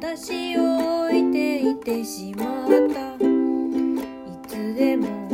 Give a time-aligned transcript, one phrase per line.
[0.00, 3.16] 私を置いていてしまった。
[3.16, 3.18] い
[4.46, 5.27] つでも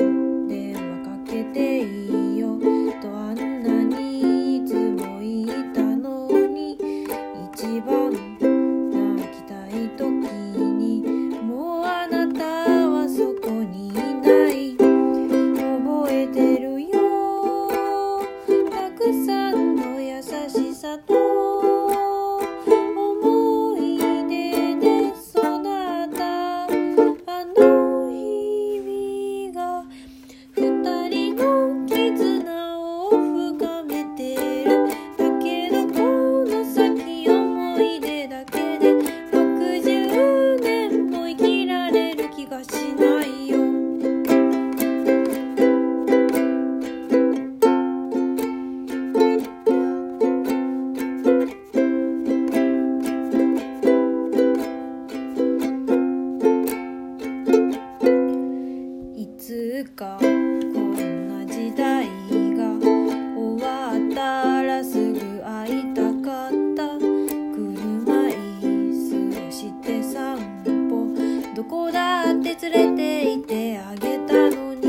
[71.64, 74.84] どこだって連れて行ってあげたのに。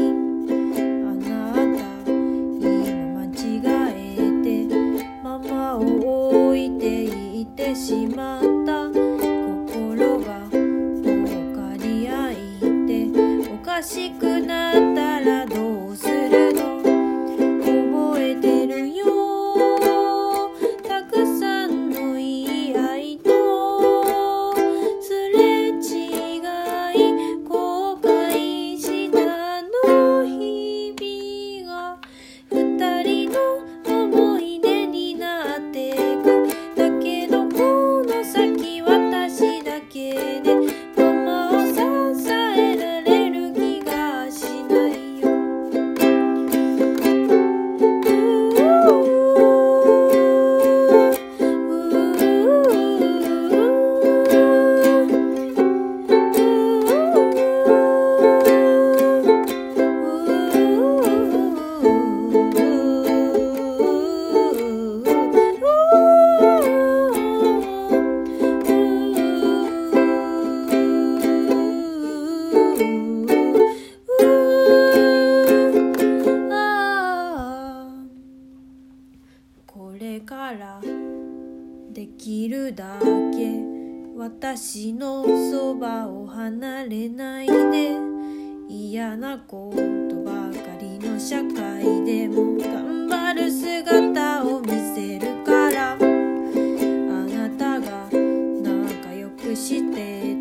[1.06, 1.24] あな
[1.78, 2.64] た今
[3.16, 3.64] 間違
[3.96, 3.98] え
[4.44, 4.76] て
[5.24, 8.90] ママを置いていってしまった。
[8.92, 12.36] 心が分かり合い
[12.86, 13.08] て
[13.50, 14.95] おかしくなって
[79.78, 80.80] これから
[81.92, 82.98] できるだ
[83.34, 83.62] け
[84.16, 87.98] 私のそばを離れないで
[88.70, 95.92] 嫌なことばかりの社会でも頑張る姿を見せるから。
[95.92, 100.35] あなたが仲良くして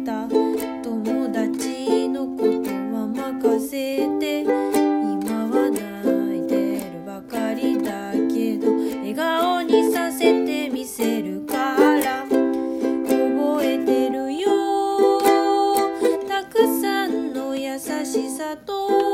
[18.57, 18.73] と
[19.11, 19.14] う。